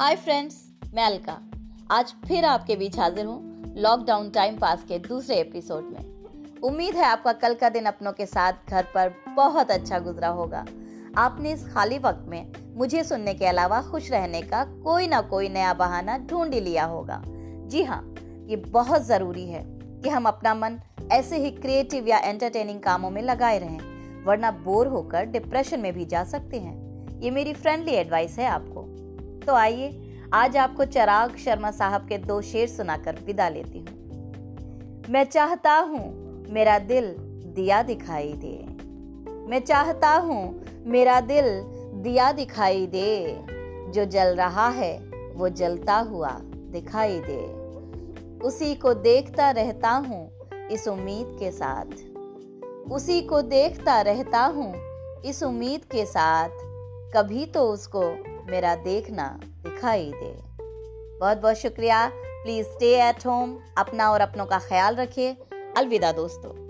[0.00, 0.54] Hi friends
[0.94, 1.36] मैं अलका।
[1.90, 7.04] आज फिर आपके बीच हाजिर हूँ लॉकडाउन टाइम पास के दूसरे एपिसोड में। उम्मीद है
[7.04, 10.64] आपका कल का दिन अपनों के साथ घर पर बहुत अच्छा गुजरा होगा।
[11.16, 15.48] आपने इस खाली वक्त में मुझे सुनने के अलावा खुश रहने का कोई ना कोई
[15.48, 18.02] नया बहाना ढूंढ ही लिया होगा। जी हाँ
[18.48, 20.80] ये बहुत ज़रूरी है कि हम अपना मन
[21.12, 26.04] ऐसे ही क्रिएटिव या एंटरटेनिंग कामों में लगाए रहें, वरना बोर होकर डिप्रेशन में भी
[26.04, 28.86] जा सकते हैं। ये मेरी फ्रेंडली एडवाइस है आपको।
[29.44, 34.04] तो आइए, आज आपको चराग शर्मा साहब के दो शेर सुनाकर विदा लेती हूँ।
[35.10, 37.14] मैं चाहता हूँ मेरा दिल
[37.56, 38.64] दिया दिखाई दे।
[39.50, 41.44] मैं चाहता हूँ मेरा दिल
[42.02, 43.40] दिया दिखाई दे।
[43.92, 44.98] जो जल रहा है,
[45.34, 47.64] वो जलता हुआ दिखाई दे।
[48.38, 50.30] उसी को देखता रहता हूँ
[50.70, 51.92] इस उम्मीद के साथ।
[52.92, 54.74] उसी को देखता रहता हूँ
[55.22, 56.48] इस उम्मीद के साथ।
[57.16, 60.32] कभी तो उसको मेरा देखना दिखाई दे।
[61.18, 65.36] बहुत बहुत शुक्रिया। प्लीज़ स्टे एट होम अपना और अपनों का ख्याल रखिए।
[65.76, 66.63] अलविदा दोस्तों।